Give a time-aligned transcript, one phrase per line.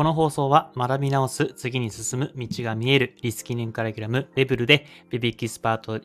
[0.00, 6.00] この放送は学び直す、次に進む道が見えるリスキリンカリキュラムレベルでビビキスパート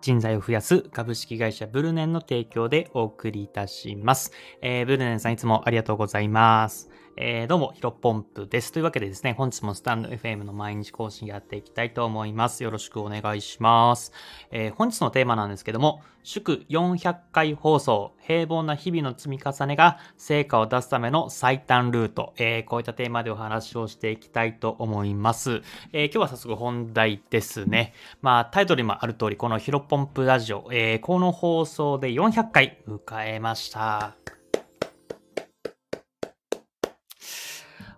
[0.00, 4.32] 人材を増やす株式会社ブルネンの提供でお送りいたします。
[4.62, 6.88] えー、ブルネンさんいつもありがとうございます。
[7.14, 8.72] えー、どうも、ヒロポンプです。
[8.72, 12.64] というわけでですね、本日もスタンド FM の毎日更新やっていきたいと思います。
[12.64, 14.12] よろしくお願いします。
[14.50, 25.60] えー、本日のテーマなんですけども、祝400回放送、平凡な日々の積み重ねが成果を出すための最短ルート、えー、こういったテーマでお話をしていきたいと思います。
[25.92, 27.92] え今日は早速本題ですね。
[28.22, 34.16] まあ、タイトルにもある通り、このヒロポンプラジオ、えこの放送で400回迎えました。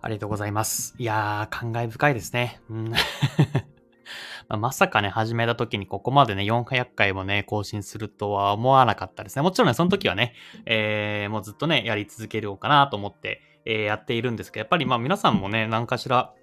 [0.05, 0.93] ありがとうございます。
[0.99, 2.61] いやー、感慨深いですね。
[2.69, 2.93] うん
[4.59, 9.41] まさかね、始めた時にここまでね、400回もね、更新するとは思わなかったですね。
[9.41, 10.35] もちろんね、その時はね、
[10.67, 16.35] えー、もうずっとね、やり続けようかなと思って、えー、やっているんですけど、やっぱりまあ皆さんもね、何かしら、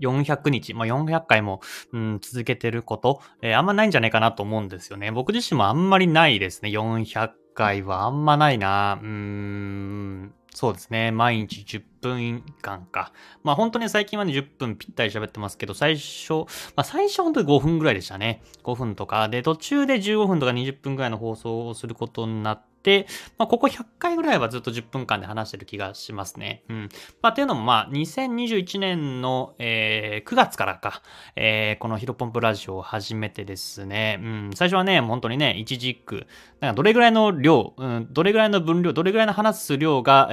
[0.00, 1.60] 400日、まあ、400回も、
[1.92, 5.10] うん、続けてること、えー、あんまないんじゃないかなと思うんですよね。
[5.10, 6.70] 僕自身もあんまりないですね。
[6.70, 8.98] 400回はあんまないな。
[9.02, 10.34] うーん。
[10.56, 11.10] そうですね。
[11.10, 13.12] 毎日10分間か。
[13.42, 18.42] まあ本当に最近はね、10分ぴったり喋ってますけど、最初、まあ最初本当に5分ぐらいでしたね。
[18.64, 19.28] 5分とか。
[19.28, 26.62] で、途中で15分とか20分ぐらいの放送をすることになって、で、まあ、ここ100回ぐらいはずっと10分間で話してる気がしますね。
[26.68, 26.88] うん。
[27.20, 31.02] まあ、っていうのも、まあ、2021年の、えー、9月からか、
[31.34, 36.28] えー、このヒロポンプラジオを始めてですね、うん、最初はね、本当にね、一軸、
[36.60, 40.28] なんかどれぐらいの量、うん、どれぐらいの分量、どれぐらいの話す量が、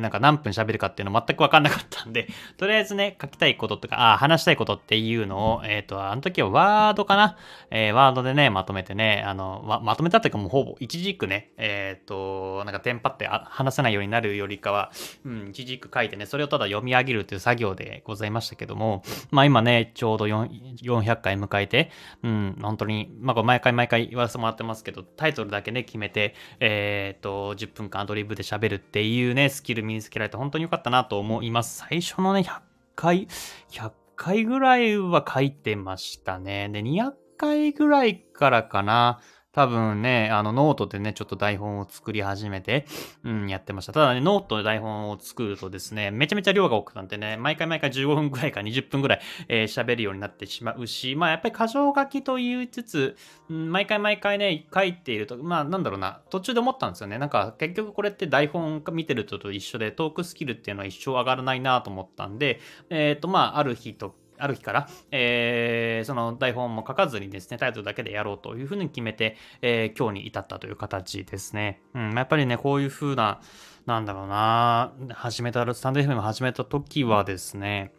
[0.00, 7.36] なんか何分喋るかっていうの全くわかんなかったんで、 とりあえずね、書きたいこととか、あ、話したいことっていうのを、えっ、ー、と、あの時はワードかな、
[7.70, 14.90] えー、ワードでね、まとめてね、あの、ま、まとめたっていうかもうほぼ一軸ね、えっ、ー、と、なんかテンパって話せないようになるよりかは、
[15.24, 21.90] うん、一軸書いてね、それをただ読み上げるという作業でございましたけども、まあ今ね、ちょうど400回迎えて、
[22.22, 31.84] うん、本当に、まあ毎回毎回言わせてもらってますけど、タイトルだけね、決めて、えっ、と、10分間アドリブで喋るっていうね、スキル身につけられて本当に良かったなと思います。
[31.88, 32.60] 最初のね、100
[32.94, 33.28] 回、
[33.70, 36.68] 100回ぐらいは書いてましたね。
[36.70, 39.20] で、200回ぐらいからかな。
[39.54, 42.86] 多分ね、あのノートでね、ちょっと台本を作り始めて、
[43.22, 43.92] うん、やってました。
[43.92, 53.16] ただね、ノートで台本を作るとですね、めちゃめちゃ量が多くなってね、毎回毎回15分くらいか20分くらい喋、えー、るようになってしまうし、まあやっぱり箇条書きと言いつつ、
[53.48, 57.18] 毎回毎回ね、書いていると、まあなんだろうな、途中で思ったんですよね。
[57.18, 62.58] なんか結局これって台本見てるとと一緒で、トークスキルっていうのは一生上がらないなと思ったんで、
[62.90, 71.80] えっ、ー、とまあある日とある日から、えー、その台本も書かずにですね、タイトルだけでやろうというふうに決めて、えー、今日に至ったという形ですね。
[71.94, 73.40] うん、やっぱりね、こういうふうな、
[73.86, 77.92] なんだろうな、始めた、スタンド FM 始めた時はですね、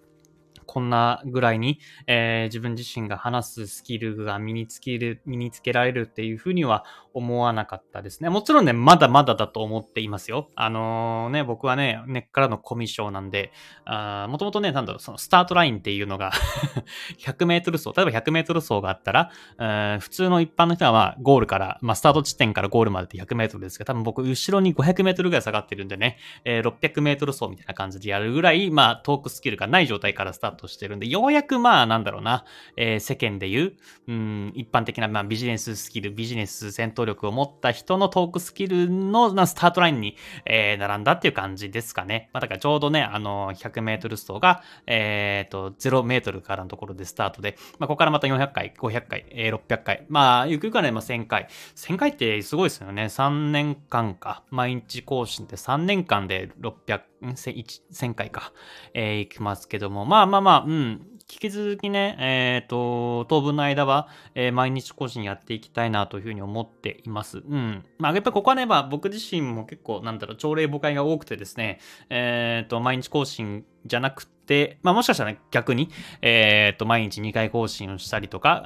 [0.66, 6.84] こんなぐらいに、えー、自分自身が話すスキルが身につける、身につけられるっていうふうには
[7.14, 8.30] 思わなかったですね。
[8.30, 10.50] もちろんね、まだまだだと思っていますよ。
[10.56, 13.52] あのー、ね、僕はね、根っからのコミッショなんで、
[13.86, 16.32] もともとね、なんだろう、そのスタートラインっていうのが
[17.20, 32.46] 100メートル走、例えば100メートル走があったら、普通の一般の人はまあ、ゴールから、まあ、スタート地点からゴールまでって100メートルですけど、多分僕、後ろに500メートルぐらい下がってるんでね、えー、600メートル走みたいな感じでやるぐらい、まあ、トークスキルがない状態からスタートしてるんで、ようやくまあ、なんだろうな、
[32.78, 33.74] えー、世間で言う、
[34.08, 42.30] うん、一般的な、まあ、ビジネススキル、ビジネス戦闘力を持った人のトークスキルの、まあ、スタートラインに、えー、並んだっていう感じですかね。
[42.34, 51.48] まあ、だからちょうどね、あの、100メートル走が、えっ、ー、と、0メートルからのところでスタートで、まあ、ここからまた400回、500回、えー、600回、まあ、ゆくゆくはね、まあ、1000回。
[51.76, 53.06] 1000回ってすごいですよね。
[53.06, 54.44] 3年間か。
[54.50, 58.54] 毎日更新って3年間で600回、1000回か、
[58.94, 67.40] えー、いきますけども、まあまあまあ、うん、引き続きね、えっ、ー、と、当分の間は、えー、毎日更新やっていきたいなというふうに思っています。
[67.40, 67.84] うん。
[67.98, 71.80] まあ、やっぱりここはね、まあ、僕自身も結構、なんだろう、朝礼誤解が多くてですね、
[72.10, 75.90] えっ、ー、と、毎日更新じゃなくて、、まあもしかしたら、ね、逆に、
[76.22, 78.64] えっ、と、毎日2回更新をしたりとか、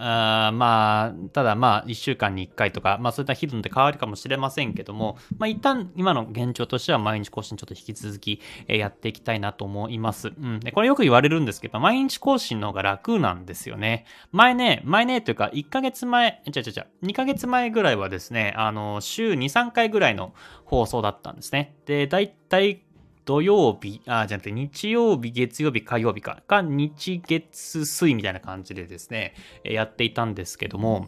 [0.47, 10.29] あまあ、ただまあ、1週間に1回とか、まあそういった頻度で変わるかもしれませんけども、まあ一旦今の現状としては毎日更新ちょっと引き続き、え、やっていきたいなと思います。
[10.29, 10.59] うん。
[10.59, 14.05] で、これよく言われるんですけど、毎日更新の方が楽なんですよね。
[14.31, 20.33] 前ね、前ね、というか、1ヶ月前、ちゃちゃちゃ、2ヶ月前ぐらいはですね、あの、週2、3回ぐらいの
[20.65, 21.75] 放送だったんですね。
[21.85, 22.81] で、だいたい
[23.29, 31.05] 土曜日、あ、じゃなくて日曜日、月曜日、火曜日か、か、日月水みたいな感じでですね、やっていたんですけども、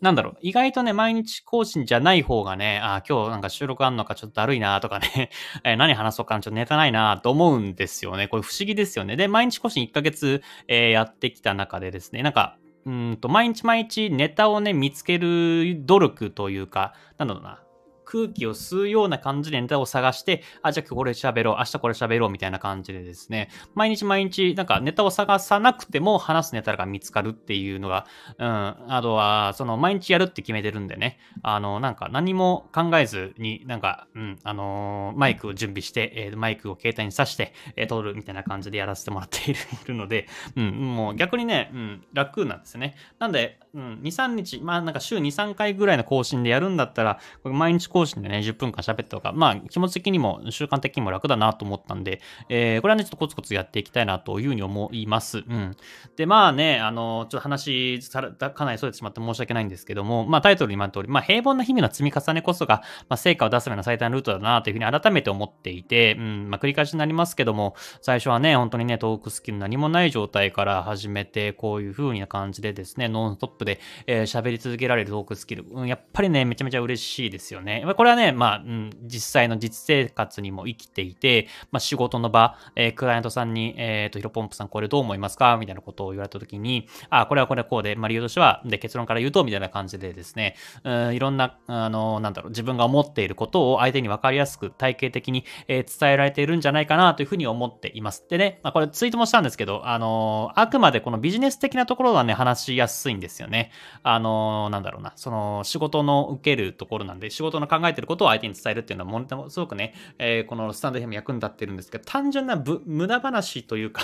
[0.00, 5.28] なんだろう、意外とね、毎日更新じゃない方がね、あ今日なんか収録あんのかちょっとだるいなとかね、
[5.62, 8.28] え、何話そうかな、ちょっとネタないなと思うんですよね。
[8.28, 9.16] これ不思議ですよね。
[9.16, 12.56] で、毎日更新1ヶ月、えー、やってきた中でですね、なんか、
[12.86, 17.60] うんと、毎日毎日ネタをね、見つける努力というか、なんだろうな、
[18.06, 28.06] 空気を吸うような感じでネタを探して、あ、じゃあこれ喋ろう、明日これ喋ろうみたいな感じでですね、毎日毎日なんかネタを探さなくても話すネタが見つかるっていうのが、
[28.38, 39.54] うん、あとは、その毎日やるって決めてるんでね、あの、なんか何も考えずに、なんか、うん、あのー、マイクを準備して、えー、マイクを携帯に挿して、えー、撮るみたいな感じでやらせてもらってい
[39.86, 42.94] るので、 うん、もう逆にね、うん、楽なんですね。
[43.18, 52.20] なんで、うん、2、3日、まあなんか週2、3回ぐらいの更新でやるんだったら、これ毎日更新でね、10分間喋った方が、まあ気持ち的にも習慣的にも楽だなと思ったんで、
[52.50, 55.38] えー、これはね、ちょっとコツコツやっていきたいなというふうに思います。
[55.38, 55.74] うん。
[56.16, 77.82] で、まあね、あの、ちょっと話さ、かなりそれてしまって申し訳ないんですけども、まあタイトルに今の通り、まあ平凡な日々の積み重ねこそが、まあ成果を出すための最短ルートだなというふうに改めて思っていて、うん、まあ繰り返しになりますけども、最初はね、本当にね、トークスキル何もない状態から始めて、こういう風な感じでですね、ノンストップで、えー、り続けられるトークスキル、うん、やっぱりね、めちゃめちゃ嬉しいですよね。
[77.94, 85.56] これはね、まあ、うん、実際の実生活にも生きていて、まあ、仕事の場、えー、クライアントさんに、えっ、ー、と、ヒロポンプさんこれどう思いますか？
[85.56, 98.24] みたいなことを言われたときに、あ、これはこれはこうで、まあ、理由としては、で、結論から言うと、みたいな感じでですね、うん、いろんな、あの、なんだろう、自分が思っていることを相手に分かりやすく、体系的に、えー、伝えられているんじゃないかなというふうに思っています。
[98.28, 103.70] でね、まあ、これツイートもしたんですけど、あのあくまでこのビジネス的なところはね、話しやすいんですよね。
[104.02, 105.12] あのなんだろうな。
[105.16, 114.02] その仕事の受けるところなんで、仕事の考考えてることを相手に伝えるっていうのは、ものすごくね、えー、このスタンド FM 役に立ってるんですけど、単純な無駄話というか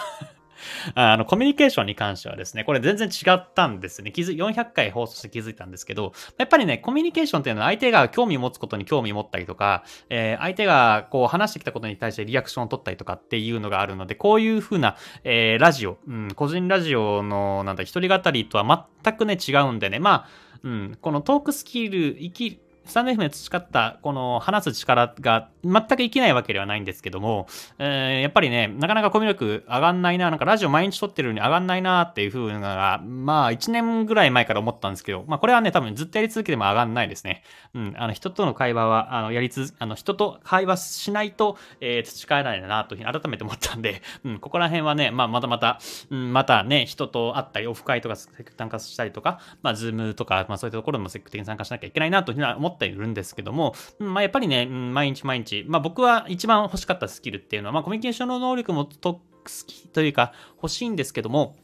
[0.94, 4.12] あの、コミュニケーションに関してはですね、これ全然違ったんですね。
[4.12, 20.28] 気づ、400回放送して気づいたんですけど、やっぱりね、コミュニケーションっていうのは相手が興味を持つことに興味を持ったりとか、えー、相手がこう話してきたことに対してリアクションを取ったりとかっていうのがあるので、こういう風な、えー、ラジオ、うん、個人ラジオの、なんだ、一人語りとは全くね、違うんでね、まあ、
[20.62, 27.46] うん、このトークスキル、生き、スタンド FM で培ったこの話す力が全く生きないわけではないんですけども、
[27.78, 37.42] えー、やっぱりね、なかなかコミュ力上がんないな、なんかラジオ毎日撮ってるのに上がんないなっていう風なのが、まあ1年ぐらい前から思ったんですけど、まあこれはね、多分ずっとやり続けても上がんないですね。
[37.74, 45.78] うん、あの人との会話は、あの、やりつ、あの人と会話しないと、えー、培えないなというふうに改めて思ったんで、 うん、ここら辺はね、まあまたまた、
[46.10, 59.20] うん、またね、人と会ったり、オフ会とか参加したりとか、まあズームとか、まあそういったところも積極的に参加しなきゃいけないなというふうに思っっているんですけども、まあやっぱりね、毎日毎日、まあ僕は一番欲しかったスキルっていうのは、まあコミュニケーションの能力もと好
[59.66, 61.56] きというか欲しいんですけども、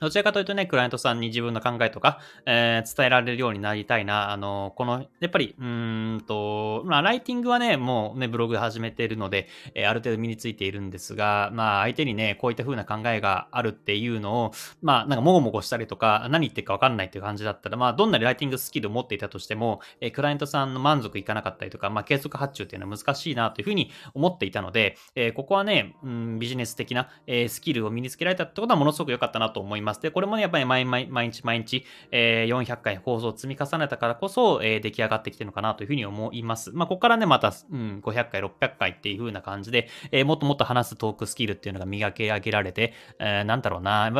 [0.00, 4.30] どちらかというとね、クライアントさんに自分の考えとか、えー、伝えられるようになりたいな。
[4.30, 14.52] あの、この、やっぱり、うんと、まあ、ライティングはね、もうね、ブログ始めているので、えー、ある程度身についているんですが、まあ、相手にね、こういった風な考えがあるっていうのを、
[14.82, 29.87] まあ、なんか、もごもごしたりとか、何言ってるかわかんないっていう感じだったら、まあ、どんなにライティングスキルを持っていたとしても、えー、クライアントさんの満足いかなかったりとか、まあ、継続発注っていうのは難しいなというふうに思っていたので、え、ここはね、うん、ビジネス的な、え、スキルを身につけられたってことはものすごく良かったなと思います。
[29.94, 36.70] で、これもね、やっぱり毎毎毎日毎日、えー、400回放送を積み重ねたからこそ、えー、出来上がってきてるのかなというふうに思います。
[36.72, 44.10] まあ、ここからね、また、うん、500回、600回っていう風な感じで、えー、もっともっと話すトークスキルっていうのが磨き上げられて、えー、なんだろうな、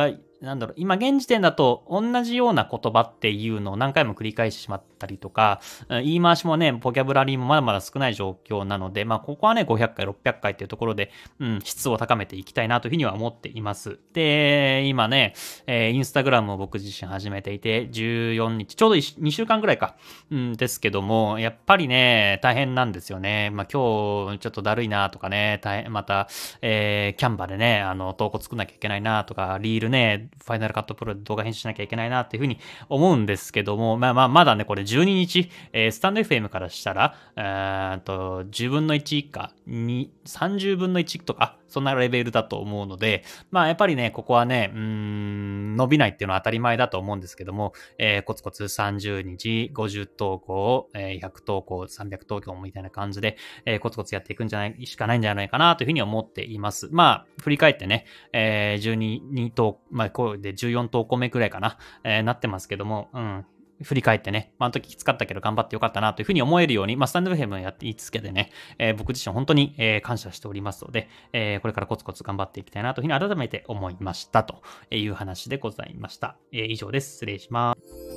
[0.41, 13.99] なんだろう、今現時点だと同じような言葉っていうのを何回も繰り返してしまったりとか、言い回しもね、ボキャブラリーもまだまだ少ない状況なので、まあここはね、500回、600回っていうところで、うん、質を高めていきたいなというふうには思っています。
[14.13, 15.33] で、今ね、
[15.67, 19.97] えー、インスタグラムを僕自身始めていて、14日、ちょうど2週間ぐらいか、
[20.31, 23.49] うん、ですけども、やっぱりね、大変なんですよね。
[23.49, 26.29] まあ今日ちょっとだるいなとかね、大変、また、
[26.61, 45.48] えー、キャンバでね、あの、投稿作んなきゃいけないなとか、リールね、ファイナルカットプロで動画編集しなきゃいけないなっていうふうに思うんですけども、まあまあ、まだね、これ12日、えー、スタンド FM からしたら、えー、と、10分の1以下、に、30分の1とか、そんなレベルだと思うので、まあやっぱりね、ここはね、うん、
[45.79, 56.89] 伸びないっていうのは当たり前だと思うんですけども、えー、コツコツ30日、50投稿、えー、100投稿、300投稿みたいな感じで、えー、コツコツやっていくんじゃない、しかないんじゃないかなというふうに思っています。
[56.91, 63.45] まあ、振り返ってね、えー、12投、まあ、こうで14投稿目くらいかな、えー、なってますけども、うん、
[63.83, 76.35] 振り返ってね、まあ、あの時きつかったけど頑張ってよかったなというふうに思えるように、まあ、スタンド FM やって言いつけてね、えー、僕自身本当に、えー、感謝しておりますので、えー、これからコツコツ頑張っていきたいなというふうに改めて思いましたという話でございました。
[76.51, 77.13] え、以上です。
[77.13, 78.08] 失礼します。